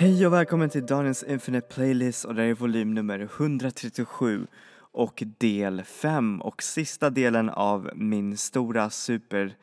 [0.00, 4.46] Hej och välkommen till Daniels Infinite Playlist och det här är volym nummer 137
[4.92, 9.56] och del 5 och sista delen av min stora super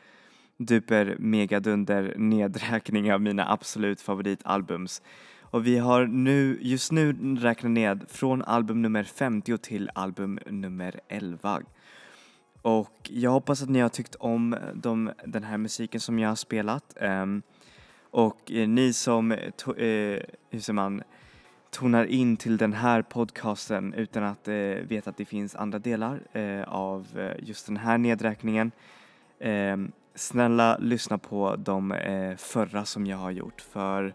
[0.57, 5.01] duper megadunder nedräkning av mina absolut favoritalbums.
[5.41, 10.99] Och vi har nu, just nu räknat ned från album nummer 50 till album nummer
[11.07, 11.61] 11.
[12.61, 16.35] Och jag hoppas att ni har tyckt om de, den här musiken som jag har
[16.35, 16.97] spelat.
[17.01, 17.43] Um,
[18.17, 21.03] och eh, ni som, eh, to, eh, hur säger man,
[21.69, 26.21] tonar in till den här podcasten utan att eh, veta att det finns andra delar
[26.33, 28.71] eh, av eh, just den här nedräkningen.
[29.39, 34.13] Ehm, snälla lyssna på de eh, förra som jag har gjort för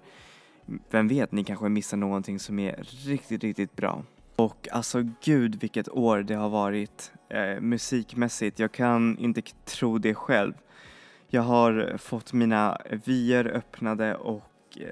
[0.90, 4.02] vem vet, ni kanske missar någonting som är riktigt, riktigt bra.
[4.36, 8.58] Och alltså gud vilket år det har varit eh, musikmässigt.
[8.58, 10.54] Jag kan inte tro det själv.
[11.34, 14.86] Jag har fått mina vyer öppnade och eh,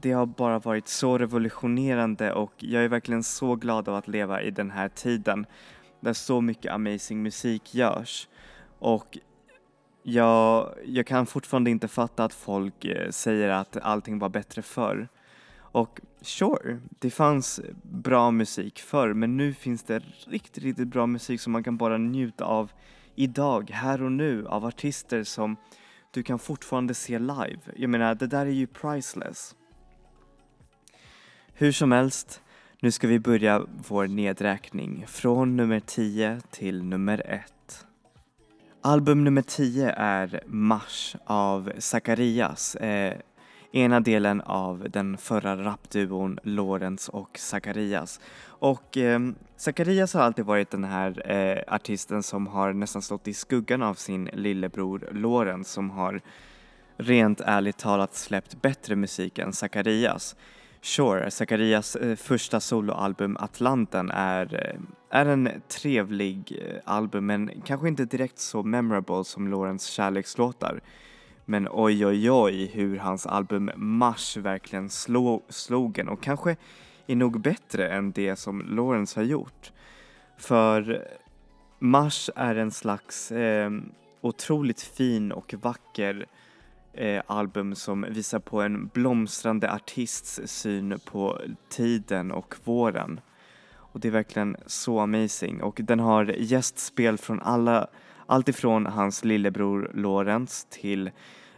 [0.00, 4.42] det har bara varit så revolutionerande och jag är verkligen så glad av att leva
[4.42, 5.46] i den här tiden
[6.00, 8.28] där så mycket amazing musik görs.
[8.78, 9.18] Och
[10.02, 15.08] jag, jag kan fortfarande inte fatta att folk eh, säger att allting var bättre förr.
[15.58, 21.40] Och sure, det fanns bra musik förr men nu finns det riktigt, riktigt bra musik
[21.40, 22.72] som man kan bara njuta av
[23.14, 25.56] idag, här och nu, av artister som
[26.16, 27.58] du kan fortfarande se live.
[27.76, 29.54] Jag menar, det där är ju priceless.
[31.54, 32.42] Hur som helst,
[32.80, 37.86] nu ska vi börja vår nedräkning från nummer 10 till nummer 1.
[38.80, 42.74] Album nummer 10 är Mars av Zacharias.
[42.74, 43.18] Eh,
[43.76, 48.20] ena delen av den förra rapduon Lorentz och Zacharias.
[48.46, 49.20] Och eh,
[49.56, 53.94] Zacharias har alltid varit den här eh, artisten som har nästan stått i skuggan av
[53.94, 56.20] sin lillebror Lorentz som har
[56.96, 60.36] rent ärligt talat släppt bättre musik än Zacharias.
[60.80, 64.80] Sure, Zacharias eh, första soloalbum Atlanten är, eh,
[65.20, 70.80] är en trevlig eh, album men kanske inte direkt så memorable som Lorentz kärlekslåtar.
[71.48, 76.56] Men oj oj oj hur hans album Mars verkligen slog, slog en och kanske
[77.06, 79.72] är nog bättre än det som Lawrence har gjort.
[80.38, 81.08] För
[81.78, 83.70] Mars är en slags eh,
[84.20, 86.26] otroligt fin och vacker
[86.92, 93.20] eh, album som visar på en blomstrande artists syn på tiden och våren.
[93.76, 97.86] Och det är verkligen så amazing och den har gästspel från alla,
[98.26, 101.10] allt ifrån hans lillebror Lawrence till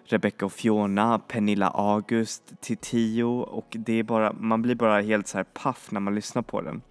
[0.05, 5.29] Rebecca och Fiona, Pernilla August till Tio och det är bara, man blir bara helt
[5.29, 6.83] så här paff när man lyssnar på den.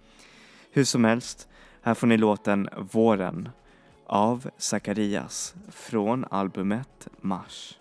[0.70, 1.48] Hur som helst,
[1.82, 3.48] här får ni låten Våren
[4.06, 7.78] av Zacharias från albumet Mars.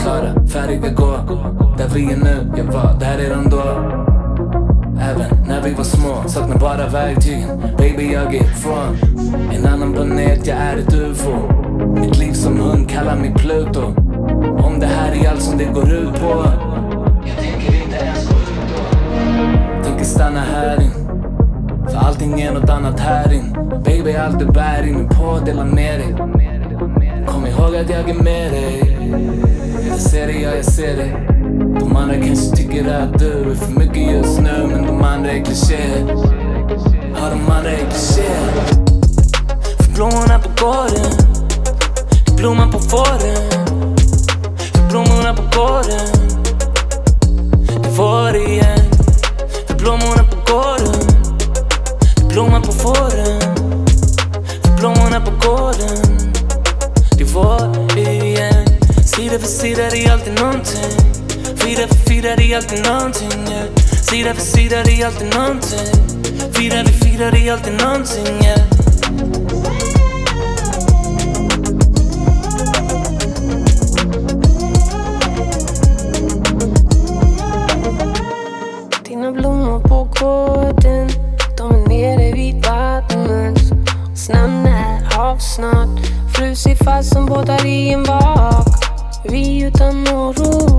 [0.00, 1.16] Klara, färdiga, gå
[1.78, 4.13] Där vi är nu, jag var där redan då
[5.10, 7.48] Även när vi var små, saknar bara verktygen
[7.78, 8.96] Baby jag är ifrån
[9.52, 11.36] en annan planet, jag är ett ufo
[12.00, 13.94] Mitt liv som hund, kallar mig Pluto
[14.64, 16.44] om det här är allt som det går ut på.
[17.26, 19.84] Jag tänker inte ens gå ut då.
[19.84, 20.90] Tänker stanna här in.
[21.88, 23.56] För allting är nåt annat här in.
[23.84, 26.14] Baby, allt du bär in på, dela med dig.
[27.26, 28.93] Kom ihåg att jag är med dig.
[29.94, 31.16] Jag ser dig, ja jag ser dig.
[31.80, 35.44] De andra kanske tycker att du är för mycket just nu, men de andra är
[35.44, 36.06] klichéer.
[37.14, 38.52] Ja, de andra är klichéer.
[39.78, 41.12] För blommorna på gården,
[42.36, 43.66] blomman på våren.
[44.72, 46.08] För blommorna på gården
[47.82, 48.90] Det var igen
[49.66, 51.06] För blommorna på gården
[52.16, 53.40] Det blommar på våren.
[54.62, 56.32] För blommorna på gården
[57.18, 57.83] Det var igen
[59.24, 60.90] Sida för sida det är alltid nånting
[61.56, 63.74] Sida för sida det är alltid nånting yeah.
[64.02, 68.74] Sida för sida det är alltid nånting Fira för fira det är alltid nånting yeah.
[85.54, 85.88] snart.
[86.34, 88.23] Frusit fast som båtar i en bar
[89.30, 90.73] vi utan noror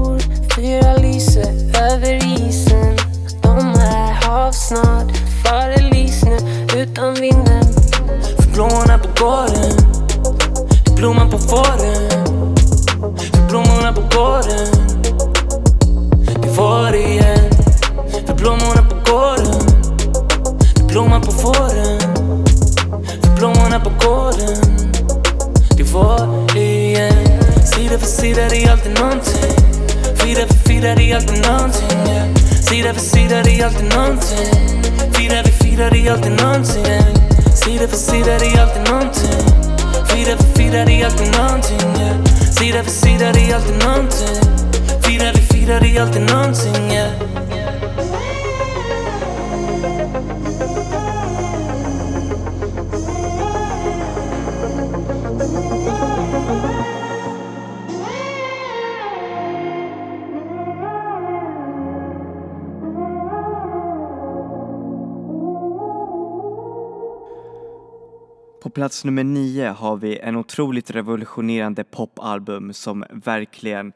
[68.76, 73.94] plats nummer nio har vi en otroligt revolutionerande popalbum som verkligen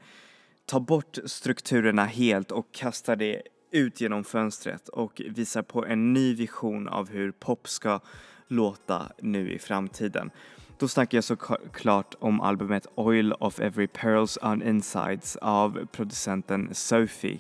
[0.66, 3.42] tar bort strukturerna helt och kastar det
[3.72, 8.00] ut genom fönstret och visar på en ny vision av hur pop ska
[8.48, 10.32] låta nu i framtiden.
[10.78, 17.40] Då snackar jag såklart om albumet Oil of Every Pearls on Insides av producenten Sophie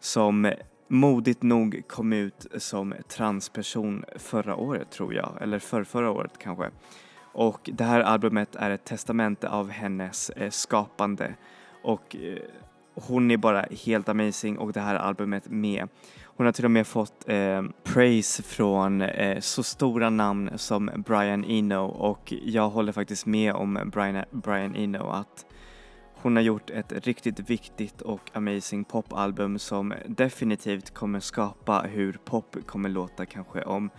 [0.00, 0.52] som
[0.90, 6.70] modigt nog kom ut som transperson förra året tror jag, eller för förra året kanske.
[7.32, 11.34] Och det här albumet är ett testamente av hennes eh, skapande
[11.82, 12.38] och eh,
[12.94, 15.88] hon är bara helt amazing och det här albumet med.
[16.24, 21.44] Hon har till och med fått eh, praise från eh, så stora namn som Brian
[21.44, 25.46] Eno och jag håller faktiskt med om Brian, Brian Eno att
[26.22, 32.56] hon har gjort ett riktigt viktigt och amazing popalbum som definitivt kommer skapa hur pop
[32.66, 33.90] kommer låta kanske om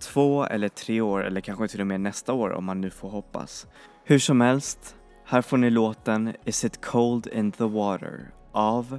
[0.00, 3.08] två eller tre år eller kanske till och med nästa år om man nu får
[3.08, 3.66] hoppas.
[4.04, 8.98] Hur som helst, här får ni låten Is it cold in the water av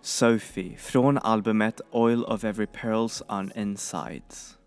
[0.00, 4.58] Sophie från albumet Oil of Every Pearls on Insides.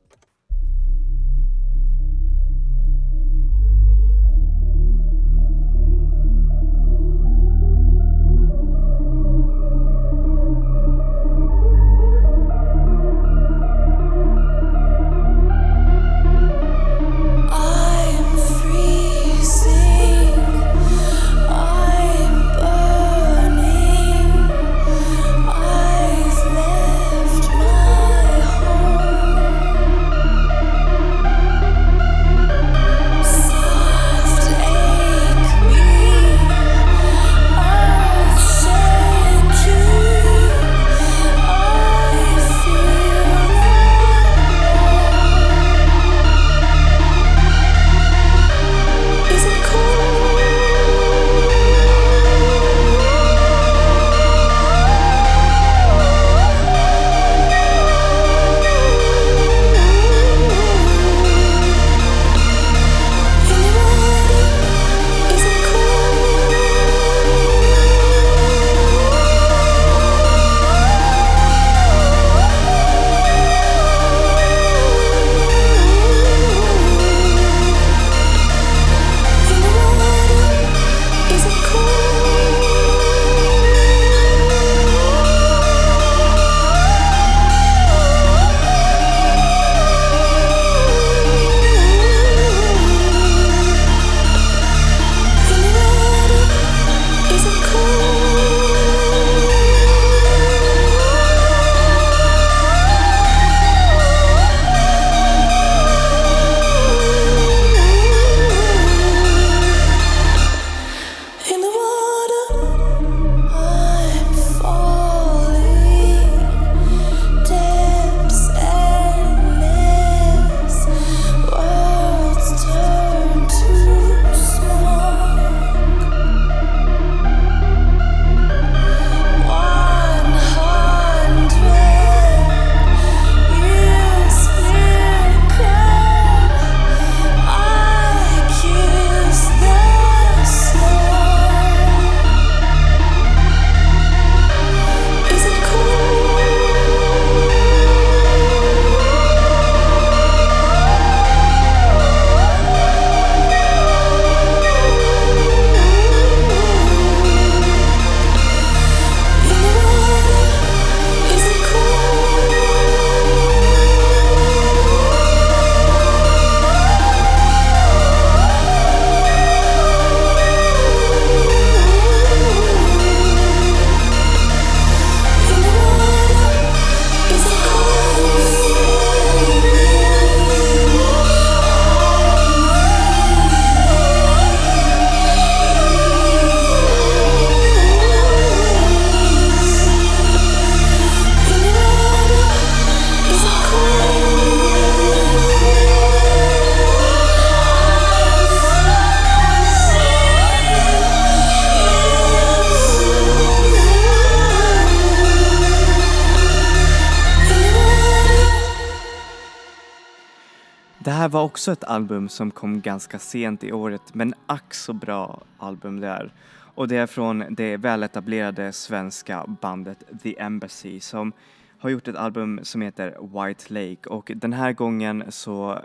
[211.57, 216.07] Också ett album som kom ganska sent i året men ack så bra album det
[216.07, 216.33] är.
[216.76, 221.31] Och det är från det väletablerade svenska bandet The Embassy som
[221.80, 225.80] har gjort ett album som heter White Lake och den här gången så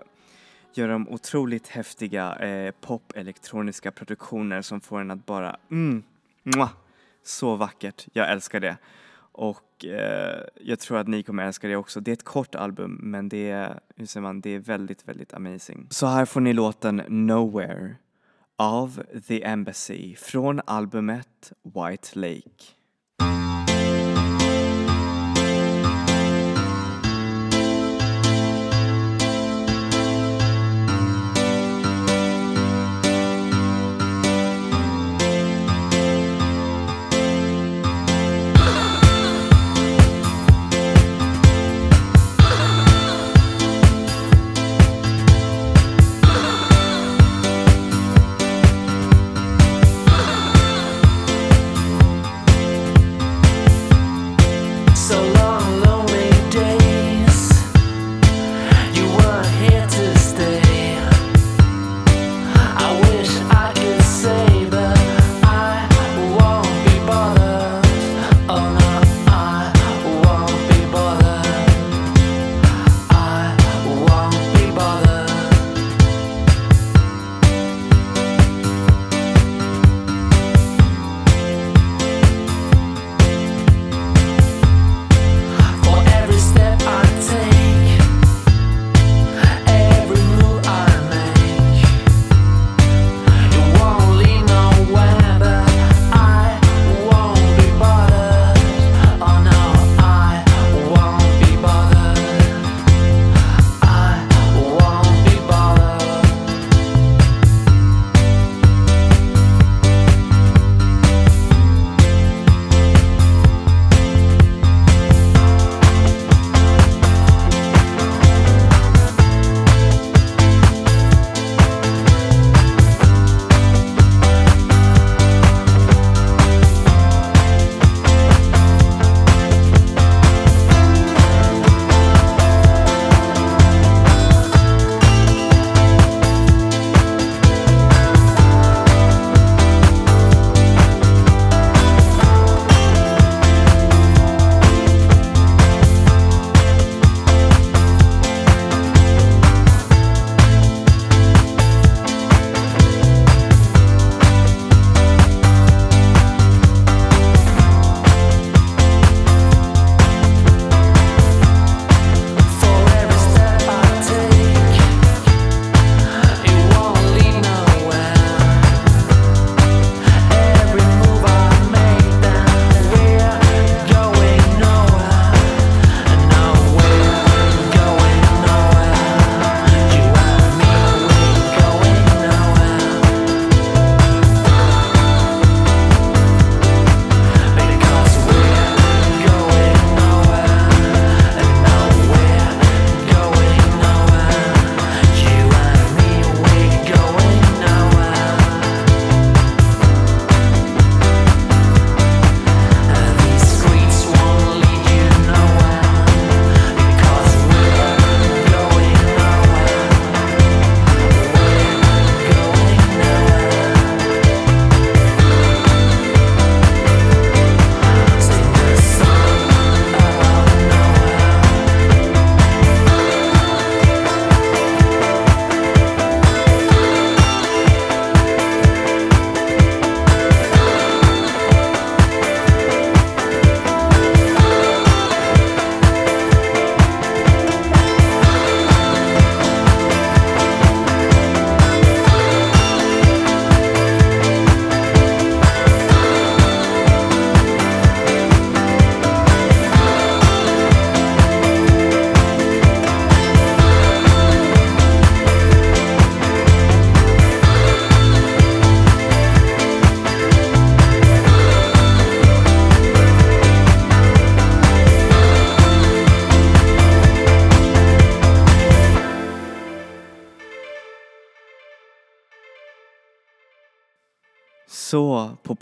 [0.74, 6.02] gör de otroligt häftiga eh, pop-elektroniska produktioner som får en att bara mm,
[6.42, 6.70] mwah,
[7.22, 8.06] så vackert.
[8.12, 8.76] Jag älskar det.
[9.32, 12.00] Och eh, jag tror att ni kommer älska det också.
[12.00, 15.34] Det är ett kort album men det är, hur säger man, det är väldigt, väldigt
[15.34, 15.86] amazing.
[15.90, 17.96] Så här får ni låten Nowhere
[18.56, 22.81] av The Embassy från albumet White Lake.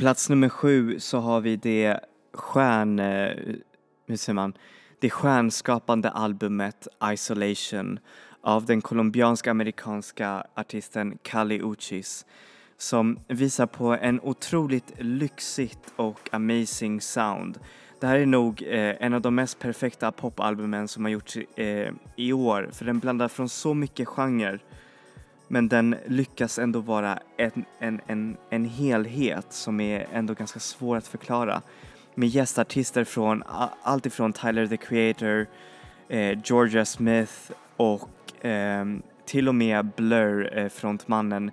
[0.00, 2.00] Plats nummer sju så har vi det
[2.33, 2.99] stjärn...
[2.99, 3.30] Eh,
[4.07, 4.52] hur säger man?
[5.00, 7.99] Det stjärnskapande albumet Isolation
[8.42, 12.26] av den colombiansk-amerikanska artisten Kali Uchis
[12.78, 17.59] som visar på en otroligt lyxigt och amazing sound.
[18.00, 21.92] Det här är nog eh, en av de mest perfekta popalbumen som har gjorts eh,
[22.16, 24.61] i år för den blandar från så mycket genrer
[25.52, 30.97] men den lyckas ändå vara en, en, en, en helhet som är ändå ganska svår
[30.97, 31.62] att förklara
[32.14, 33.42] med gästartister från
[33.83, 35.47] allt ifrån Tyler the Creator,
[36.09, 37.33] eh, Georgia Smith
[37.76, 38.85] och eh,
[39.26, 41.50] till och med Blur eh, frontmannen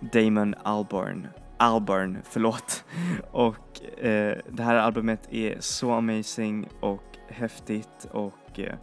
[0.00, 1.28] Damon Albarn.
[1.56, 2.84] Albarn, förlåt.
[3.30, 8.74] Och eh, det här albumet är så amazing och häftigt och eh,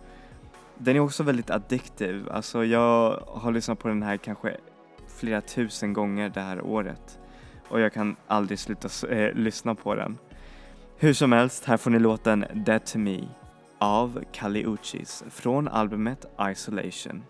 [0.78, 2.30] den är också väldigt addiktiv.
[2.32, 4.58] Alltså jag har lyssnat på den här kanske
[5.20, 7.20] flera tusen gånger det här året
[7.70, 10.18] och jag kan aldrig sluta eh, lyssna på den.
[10.98, 13.24] Hur som helst, här får ni låten Dead to Me
[13.80, 17.24] av Kali Uchis från albumet Isolation.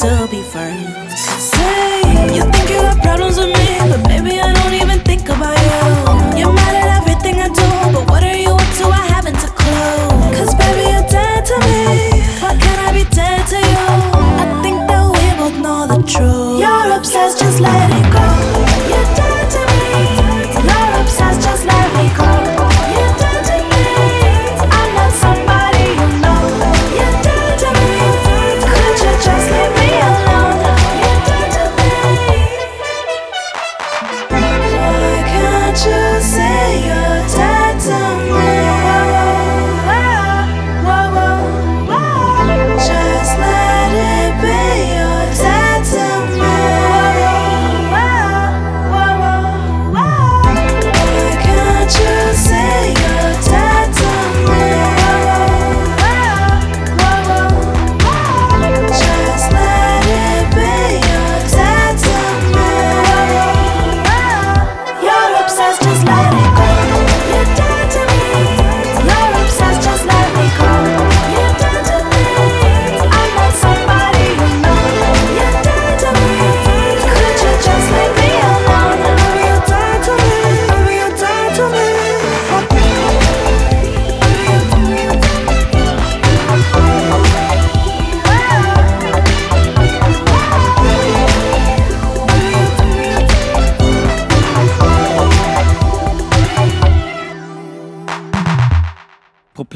[0.00, 1.31] to be friends.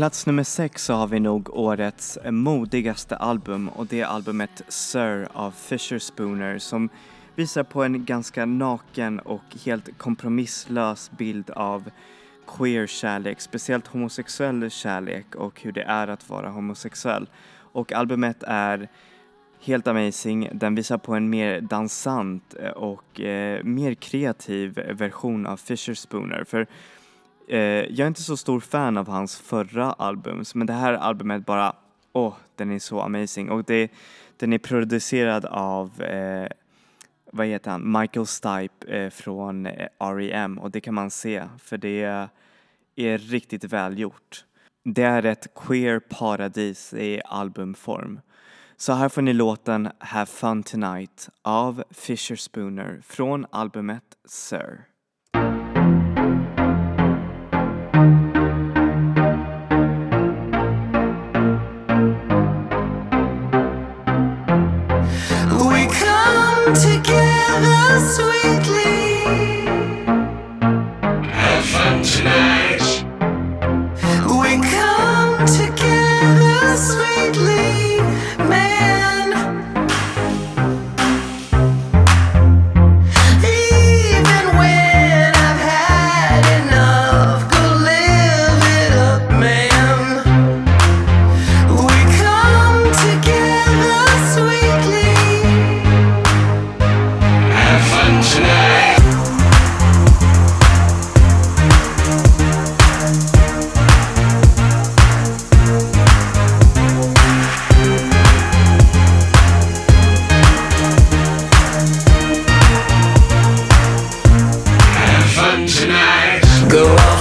[0.06, 5.28] Plats nummer sex så har vi nog årets modigaste album och det är albumet Sir
[5.32, 6.88] av Fisher Spooner som
[7.34, 11.90] visar på en ganska naken och helt kompromisslös bild av
[12.46, 17.28] queer kärlek, speciellt homosexuell kärlek och hur det är att vara homosexuell.
[17.72, 18.88] Och albumet är
[19.60, 20.50] helt amazing.
[20.52, 26.44] Den visar på en mer dansant och eh, mer kreativ version av Fisher Spooner.
[26.44, 26.66] För
[27.48, 31.46] eh, jag är inte så stor fan av hans förra album, men det här albumet
[31.46, 31.76] bara,
[32.12, 33.50] åh, oh, den är så amazing.
[33.50, 33.90] Och det,
[34.36, 36.48] den är producerad av, eh,
[37.32, 40.58] vad heter han, Michael Stipe eh, från eh, R.E.M.
[40.58, 42.28] och det kan man se, för det
[42.96, 44.44] är riktigt välgjort.
[44.84, 48.20] Det är ett queer paradis i albumform.
[48.76, 54.84] Så här får ni låten Have Fun Tonight av Fisher Spooner från albumet Sir.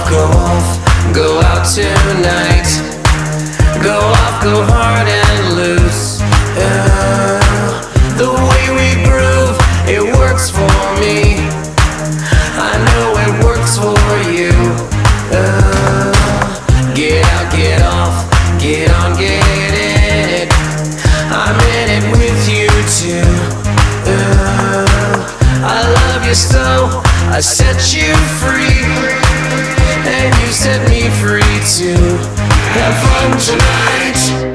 [0.08, 0.78] Go off,
[1.12, 2.68] go out tonight.
[3.82, 6.20] Go off, go hard and loose.
[6.54, 7.82] Yeah.
[8.16, 9.58] The way we groove,
[9.90, 10.70] it works for
[11.02, 11.42] me.
[12.54, 13.98] I know it works for
[14.30, 14.54] you.
[15.34, 16.14] Yeah.
[16.94, 20.48] Get out, get off, get on, get in it.
[21.34, 23.26] I'm in it with you too.
[24.06, 24.86] Yeah.
[25.66, 27.02] I love you so,
[27.34, 28.85] I set you free.
[30.66, 31.94] Set me free too.
[32.74, 34.45] Have fun tonight.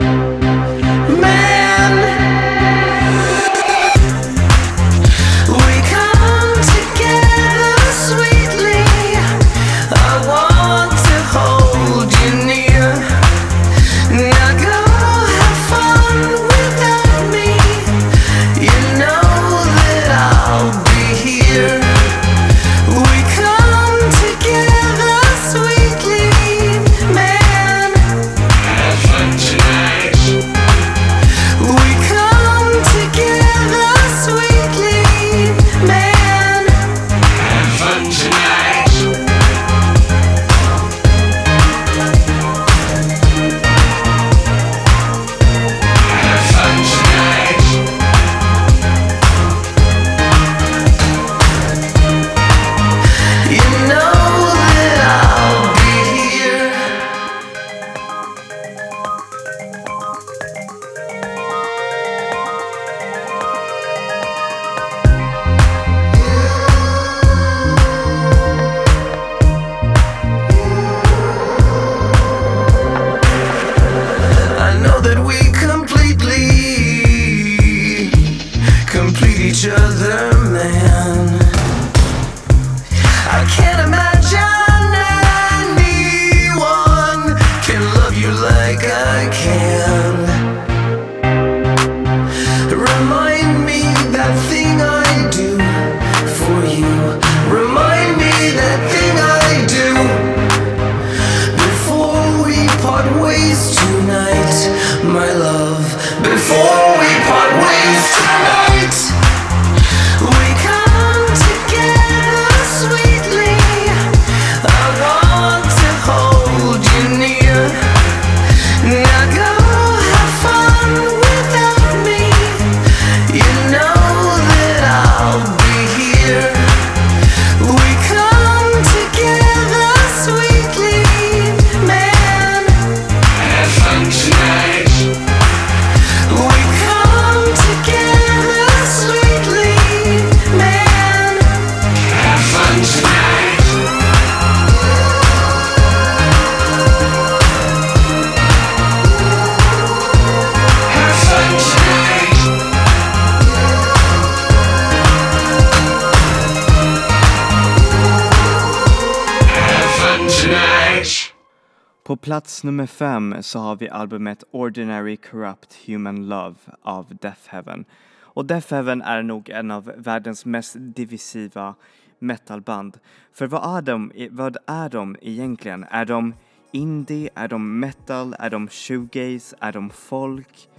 [162.81, 167.85] Nummer fem så har vi albumet Ordinary Corrupt Human Love av Death Heaven.
[168.19, 171.75] Och Death Heaven är nog en av världens mest divisiva
[172.19, 172.99] metalband.
[173.33, 175.85] För vad är de, vad är de egentligen?
[175.91, 176.33] Är de
[176.71, 177.29] indie?
[177.35, 178.35] Är de metal?
[178.39, 179.55] Är de shoegaze?
[179.59, 180.69] Är de folk?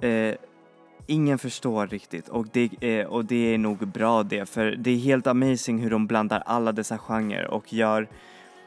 [0.00, 0.34] Eh,
[1.06, 4.98] ingen förstår riktigt och det, är, och det är nog bra det för det är
[4.98, 8.08] helt amazing hur de blandar alla dessa genrer och gör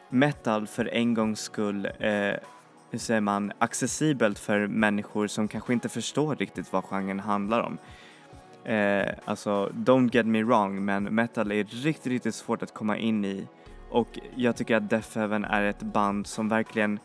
[0.10, 2.34] metal för en gångs skull, eh,
[2.92, 7.78] hur säger man, accessibelt för människor som kanske inte förstår riktigt vad genren handlar om.
[8.64, 13.26] Eh, alltså, don't get me wrong, men metal är riktigt, riktigt svårt att komma in
[13.26, 13.48] i
[13.90, 17.00] och jag tycker att Death Heaven är ett band som verkligen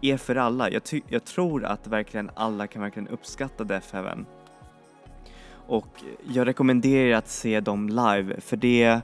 [0.00, 0.70] är för alla.
[0.70, 4.26] Jag, ty- jag tror att verkligen alla kan verkligen uppskatta Death Heaven.
[5.66, 6.02] Och
[6.34, 9.00] jag rekommenderar att se dem live för det,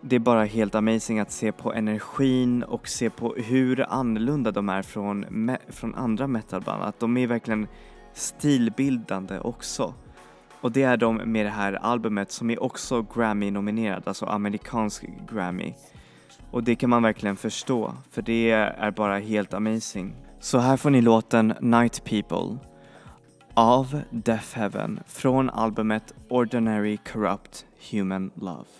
[0.00, 4.68] det är bara helt amazing att se på energin och se på hur annorlunda de
[4.68, 6.82] är från, me- från andra metalband.
[6.82, 7.66] Att de är verkligen
[8.12, 9.94] stilbildande också.
[10.60, 15.74] Och det är de med det här albumet som är också Grammy-nominerad, alltså amerikansk Grammy.
[16.50, 20.14] Och det kan man verkligen förstå, för det är bara helt amazing.
[20.40, 22.58] Så här får ni låten Night People
[23.54, 28.79] av Death Heaven från albumet Ordinary Corrupt Human Love.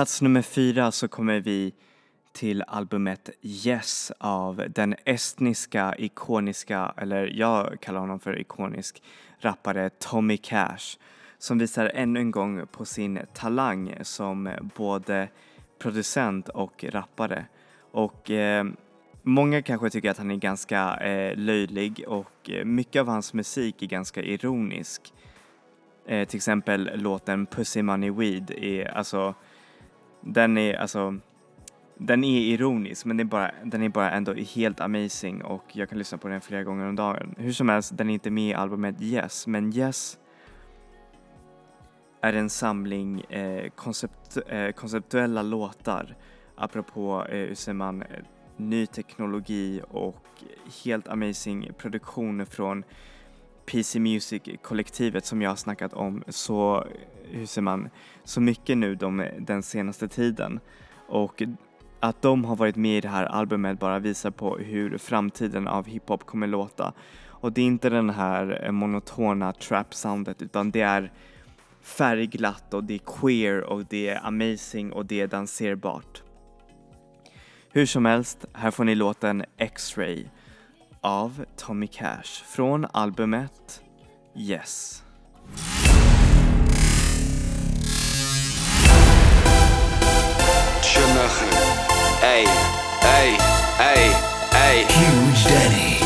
[0.00, 1.74] Plats nummer fyra så kommer vi
[2.32, 9.02] till albumet Yes av den estniska ikoniska, eller jag kallar honom för ikonisk,
[9.38, 10.98] rappare Tommy Cash
[11.38, 15.28] som visar ännu en gång på sin talang som både
[15.78, 17.46] producent och rappare.
[17.90, 18.64] Och eh,
[19.22, 23.82] många kanske tycker att han är ganska eh, löjlig och eh, mycket av hans musik
[23.82, 25.14] är ganska ironisk.
[26.06, 29.34] Eh, till exempel låten Pussy Money Weed är alltså,
[30.20, 31.18] den är alltså
[32.02, 35.88] den är ironisk men det är bara, den är bara ändå helt amazing och jag
[35.88, 37.34] kan lyssna på den flera gånger om dagen.
[37.38, 40.18] Hur som helst, den är inte med i albumet Yes, men Yes
[42.20, 46.16] är en samling eh, koncept, eh, konceptuella låtar
[46.56, 48.08] apropå, eh, hur säger man, eh,
[48.56, 50.24] ny teknologi och
[50.84, 52.84] helt amazing produktion från
[53.70, 56.86] PC Music-kollektivet som jag har snackat om så,
[57.30, 57.90] hur man,
[58.24, 60.60] så mycket nu de, den senaste tiden.
[61.08, 61.42] Och
[62.00, 65.86] att de har varit med i det här albumet bara visar på hur framtiden av
[65.86, 66.92] hiphop kommer låta.
[67.26, 71.12] Och det är inte den här eh, monotona trap-soundet utan det är
[71.82, 76.22] färgglatt och det är queer och det är amazing och det är danserbart.
[77.72, 80.24] Hur som helst, här får ni låten X-Ray
[81.00, 83.80] av Tommy Cash från albumet
[84.36, 85.02] Yes.
[94.88, 96.00] Huge Daddy.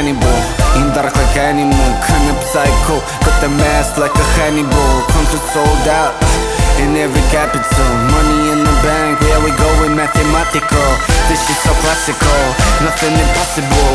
[0.00, 0.42] Like.
[0.76, 1.92] In dark like animal.
[2.06, 3.00] Kinda psycho.
[3.24, 5.02] Got the mask like a Hannibal.
[5.08, 6.39] Concert sold out.
[6.80, 7.90] In every capital.
[8.08, 10.88] Money in the bank Where we going mathematical.
[11.28, 12.40] This shit so classical
[12.80, 13.94] Nothing impossible.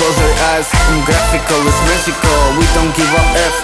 [0.00, 3.56] Close your eyes I'm graphical It's magical We don't give up F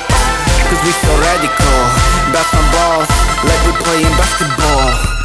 [0.68, 1.80] Cause we so radical.
[2.28, 3.10] Bounce my balls
[3.48, 5.16] Like we playing basketball.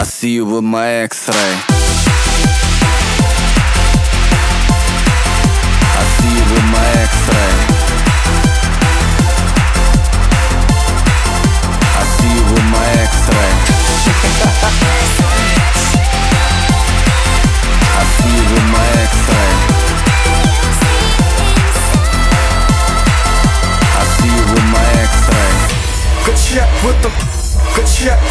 [0.00, 1.79] I see you with my x-ray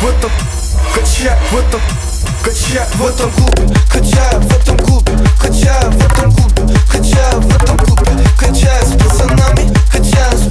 [0.01, 0.31] в этом,
[0.93, 1.81] кача в этом,
[2.41, 7.77] кача в этом клубе, кача в этом клубе, кача в этом клубе, кача в этом
[7.77, 10.48] клубе, кача с пацанами, кача с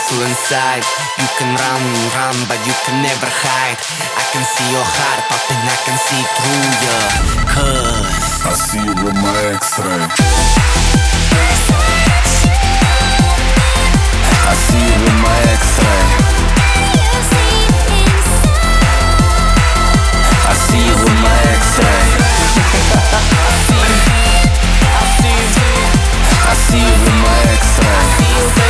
[0.00, 0.84] beautiful inside.
[1.18, 1.82] You can run,
[2.16, 3.76] run, but you can never hide.
[4.16, 6.96] I can see your heart popping, I can see through you.
[7.52, 10.08] Cause I see you with my x-ray
[14.48, 16.02] I see you with my x-ray.
[20.48, 22.00] I see you with my x-ray.
[26.40, 28.69] I see you with my x-ray.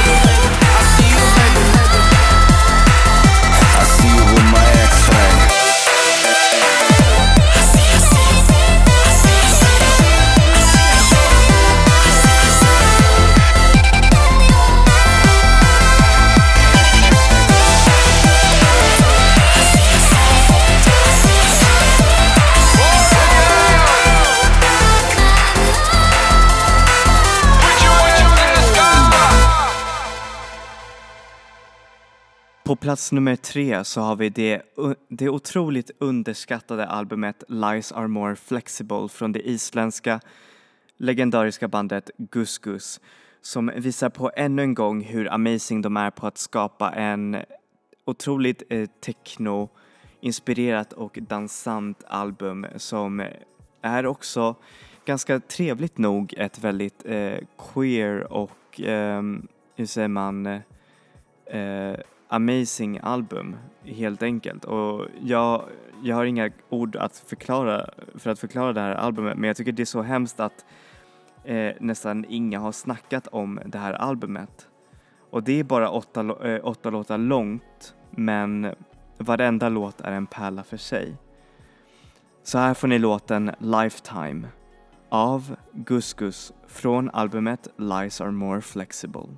[32.80, 34.62] Plats nummer tre så har vi det,
[35.08, 40.20] det otroligt underskattade albumet Lies Are More Flexible från det isländska
[40.96, 43.00] legendariska bandet Gus Gus
[43.42, 47.36] som visar på ännu en gång hur amazing de är på att skapa en
[48.04, 53.22] otroligt eh, techno-inspirerat och dansant album som
[53.82, 54.54] är också
[55.04, 59.22] ganska trevligt nog ett väldigt eh, queer och, eh,
[59.76, 60.46] hur säger man,
[61.46, 61.96] eh,
[62.30, 64.64] amazing album helt enkelt.
[64.64, 65.64] Och jag,
[66.02, 69.72] jag har inga ord att förklara, för att förklara det här albumet men jag tycker
[69.72, 70.64] det är så hemskt att
[71.44, 74.68] eh, nästan inga har snackat om det här albumet.
[75.30, 78.74] Och det är bara åtta, eh, åtta låtar långt men
[79.18, 81.16] varenda låt är en pärla för sig.
[82.42, 84.48] Så här får ni låten Lifetime
[85.08, 89.28] av Gus Gus från albumet Lies Are More Flexible.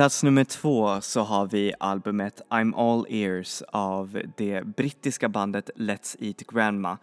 [0.00, 6.16] Plats nummer två så har vi albumet I'm All Ears av det brittiska bandet Let's
[6.20, 6.98] Eat Grandma.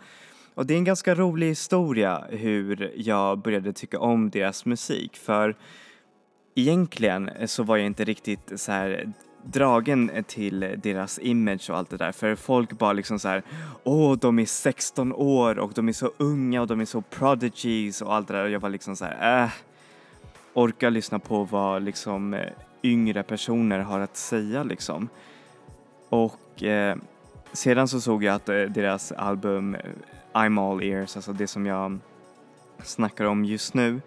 [0.56, 5.56] Och det är en ganska rolig historia hur jag började tycka om deras musik för
[6.56, 11.98] egentligen så var jag inte riktigt så här dragen till deras image och allt det
[11.98, 13.44] där för folk bara liksom så här
[13.84, 18.02] åh de är 16 år och de är så unga och de är så prodigies
[18.02, 19.52] och allt det där och jag var liksom så här äh
[20.54, 22.36] orka lyssna på vad liksom
[22.92, 25.10] yngre personer har att säga liksom.
[26.10, 26.98] Och eh,
[27.52, 29.82] sedan så såg jag att eh, deras album eh,
[30.34, 32.00] I'm All Ears, alltså det som jag
[32.84, 34.02] snackar om just nu,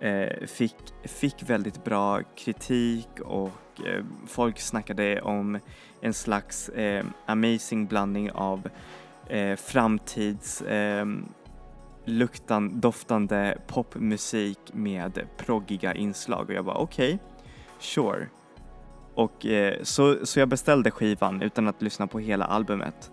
[0.00, 5.58] eh, fick, fick väldigt bra kritik och eh, folk snackade om
[6.00, 8.68] en slags eh, amazing blandning av
[9.28, 11.06] eh, framtids eh,
[12.04, 17.29] luktan, doftande popmusik med proggiga inslag och jag bara okej, okay,
[17.80, 18.28] sure.
[19.14, 23.10] Och eh, så, så jag beställde skivan utan att lyssna på hela albumet.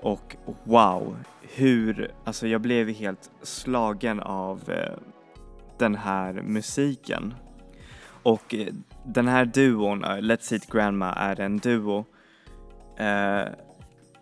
[0.00, 1.16] Och wow,
[1.54, 4.94] hur, alltså jag blev helt slagen av eh,
[5.78, 7.34] den här musiken.
[8.22, 8.74] Och eh,
[9.04, 12.04] den här duon, eh, Let's Eat Grandma, är en duo.
[12.96, 13.48] Eh,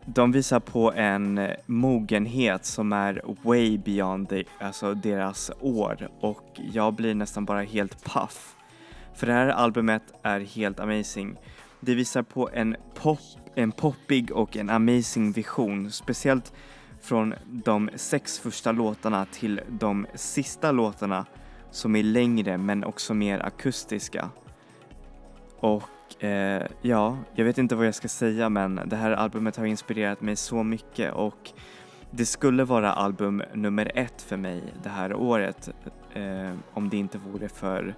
[0.06, 6.60] de visar på en eh, mogenhet som är way beyond the, alltså deras år och
[6.72, 8.56] jag blir nästan bara helt paff.
[9.14, 11.36] För det här albumet är helt amazing.
[11.80, 13.18] Det visar på en, pop,
[13.54, 16.52] en poppig och en amazing vision, speciellt
[17.00, 21.26] från de sex första låtarna till de sista låtarna
[21.70, 24.30] som är längre men också mer akustiska.
[25.60, 29.66] Och eh, ja, jag vet inte vad jag ska säga men det här albumet har
[29.66, 31.52] inspirerat mig så mycket och
[32.10, 35.70] det skulle vara album nummer ett för mig det här året
[36.14, 37.94] eh, om det inte vore för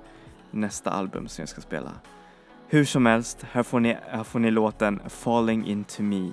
[0.53, 1.91] nästa album som jag ska spela.
[2.69, 6.33] Hur som helst, här får ni, här får ni låten Falling Into Me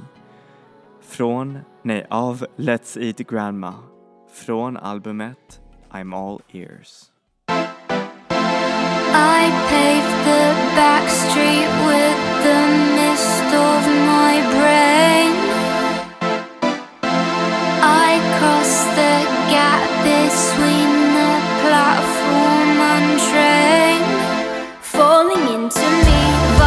[1.02, 3.74] från, nej, av Let's Eat Grandma
[4.34, 5.62] från albumet
[5.92, 7.12] I'm All Ears.
[9.12, 12.60] I paved the back street with the
[12.96, 15.32] mist of my brain.
[17.82, 20.99] I crossed the gap between
[25.60, 26.59] into me.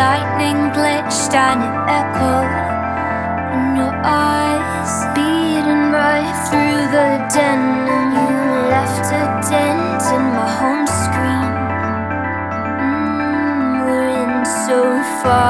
[0.00, 2.52] Lightning glitched and it echoed
[3.56, 7.62] in your eyes, beating right through the den,
[7.96, 8.32] and you
[8.76, 11.52] left a dent in my home screen.
[12.80, 14.34] Mm, we're in
[14.64, 14.80] so
[15.20, 15.49] far,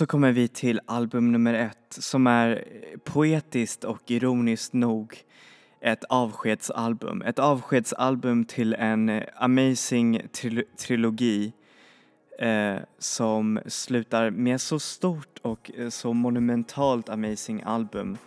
[0.00, 2.64] så kommer vi till album nummer ett som är
[3.04, 5.16] poetiskt och ironiskt nog
[5.80, 7.22] ett avskedsalbum.
[7.22, 11.52] Ett avskedsalbum till en eh, amazing tril trilogi
[12.38, 18.18] eh, som slutar med så stort och eh, så monumentalt amazing album.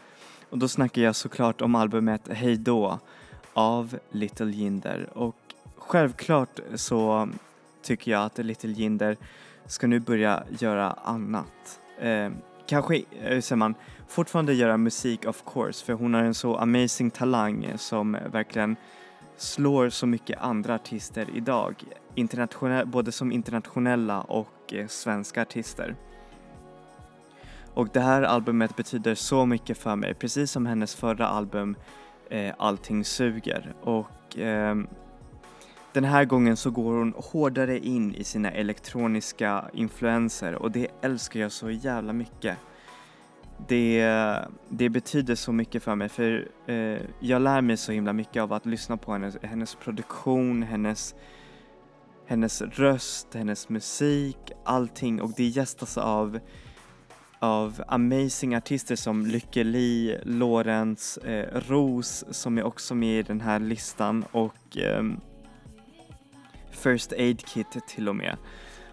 [0.50, 3.00] Och då snackar jag såklart om albumet Hej då
[3.54, 5.36] av Little Jinder och
[5.76, 7.30] självklart så
[7.82, 9.18] tycker jag att Little Jinder
[9.68, 11.80] ska nu börja göra annat.
[12.00, 12.30] Eh,
[12.66, 13.76] kanske, hur säger man,
[14.08, 18.76] fortfarande göra musik of course för hon har en så amazing talang som verkligen
[19.38, 21.84] slår så mycket andra artister idag.
[22.16, 25.96] Internationell, både som internationella och eh, svenska artister.
[27.74, 31.76] Och det här albumet betyder så mycket för mig, precis som hennes förra album
[32.30, 33.74] eh, Allting suger.
[33.82, 34.76] Och eh,
[35.94, 41.40] den här gången så går hon hårdare in i sina elektroniska influenser och det älskar
[41.40, 42.58] jag så jävla mycket.
[43.68, 44.06] Det,
[44.70, 48.54] det betyder så mycket för mig för eh, jag lär mig så himla mycket av
[48.54, 51.16] att lyssna på hennes, hennes produktion, hennes,
[52.28, 56.40] hennes röst, hennes musik, allting och det gästas av
[57.40, 63.42] av amazing artister som Lykke Li, Lorentz, eh, Rose som är också med i den
[63.42, 65.04] här listan och eh,
[66.74, 68.38] First Aid Kit till och med.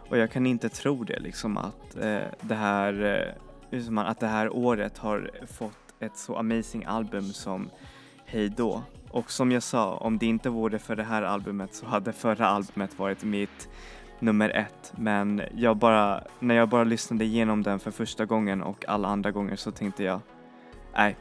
[0.09, 4.27] Och jag kan inte tro det liksom att eh, det här eh, liksom, att det
[4.27, 7.71] här året har fått ett så amazing album som
[8.33, 8.83] Hej då.
[9.11, 12.47] Och som jag sa, om det inte vore för det här albumet så hade förra
[12.47, 13.69] albumet varit mitt
[14.19, 14.93] nummer ett.
[14.97, 19.31] Men jag bara, när jag bara lyssnade igenom den för första gången och alla andra
[19.31, 20.21] gånger så tänkte jag,
[20.95, 21.17] nej,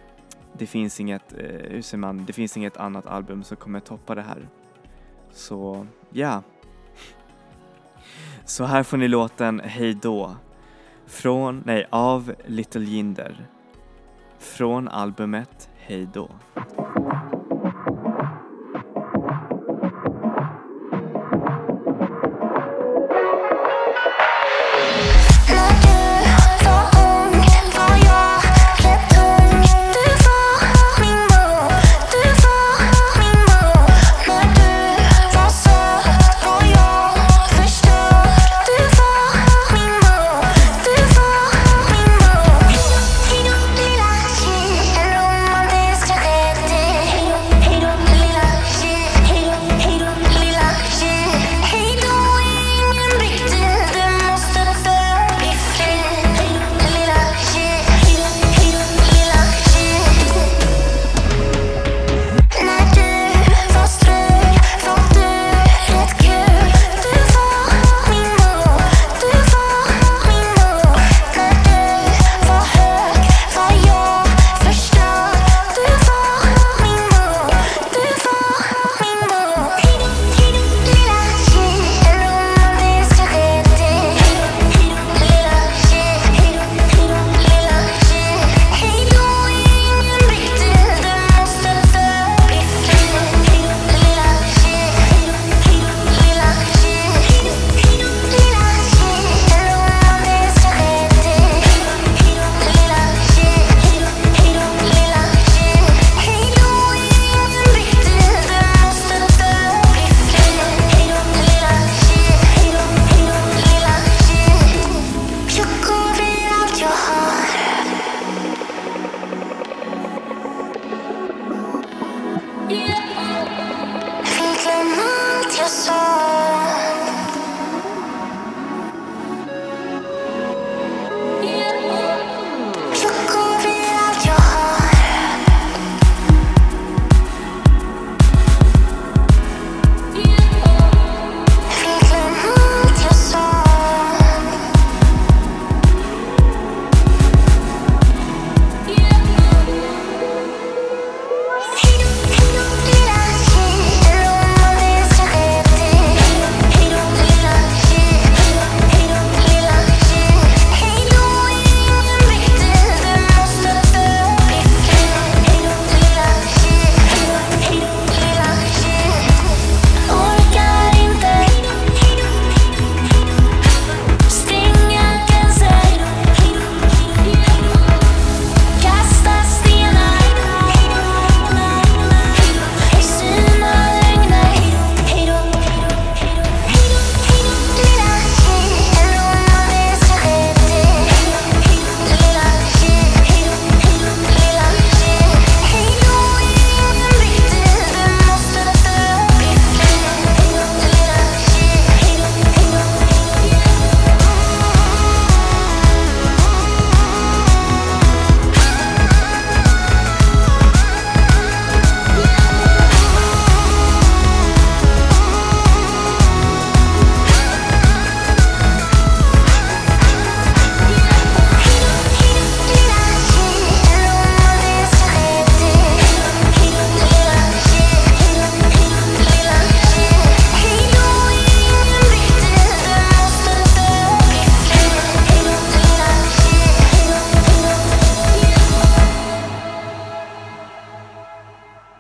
[0.54, 1.40] det finns inget, eh,
[1.70, 4.50] hur säger man, det finns inget annat album som kommer toppa det här.
[5.32, 6.20] Så, ja.
[6.20, 6.42] Yeah.
[8.46, 10.36] Så här får ni låten Hej då.
[11.06, 13.48] Från, nej, av Little Jinder.
[14.40, 16.30] Från albumet Hej då.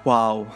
[0.03, 0.47] Wow.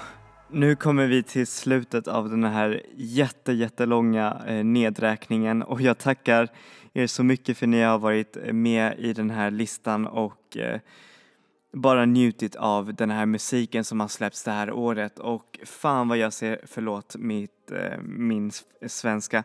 [0.49, 6.49] Nu kommer vi till slutet av den här jätte, jättelånga eh, nedräkningen och jag tackar
[6.93, 10.57] er så mycket för att ni har varit eh, med i den här listan och
[10.57, 10.79] eh,
[11.73, 15.19] bara njutit av den här musiken som har släppts det här året.
[15.19, 17.71] Och fan vad jag ser, förlåt mitt,
[18.01, 18.51] min
[18.87, 19.43] svenska,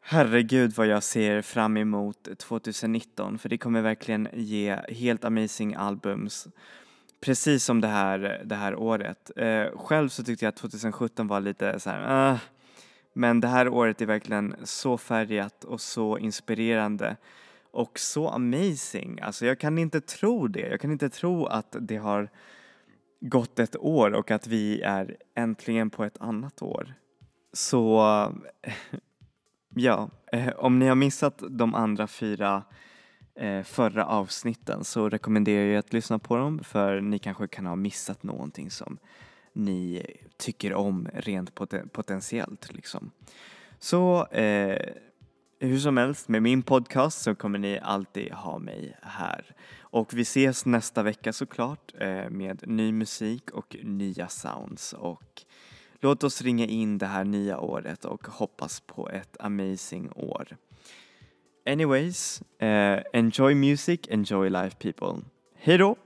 [0.00, 6.48] herregud vad jag ser fram emot 2019 för det kommer verkligen ge helt amazing albums
[7.26, 9.30] precis som det här, det här året.
[9.36, 12.38] Eh, själv så tyckte jag att 2017 var lite så här, uh,
[13.12, 17.16] men det här året är verkligen så färgat och så inspirerande
[17.70, 19.20] och så amazing.
[19.20, 20.68] Alltså jag kan inte tro det.
[20.68, 22.28] Jag kan inte tro att det har
[23.20, 26.94] gått ett år och att vi är äntligen på ett annat år.
[27.52, 28.02] Så
[29.74, 32.85] ja, eh, om ni har missat de andra fyra eh,
[33.36, 37.76] Eh, förra avsnitten så rekommenderar jag att lyssna på dem för ni kanske kan ha
[37.76, 38.98] missat någonting som
[39.52, 40.06] ni
[40.36, 43.10] tycker om rent poten potentiellt liksom.
[43.78, 44.94] Så eh,
[45.58, 49.54] hur som helst, med min podcast så kommer ni alltid ha mig här.
[49.80, 54.92] Och vi ses nästa vecka såklart eh, med ny musik och nya sounds.
[54.92, 55.42] Och
[56.00, 60.56] låt oss ringa in det här nya året och hoppas på ett amazing år.
[61.66, 65.22] Anyways, uh, enjoy music, enjoy life people.
[65.54, 65.96] Hej då!